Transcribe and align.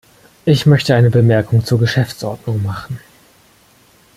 Ich 0.45 0.65
möchte 0.65 0.95
eine 0.95 1.11
Bemerkung 1.11 1.63
zur 1.63 1.77
Geschäftsordnung 1.77 2.63
machen. 2.63 2.99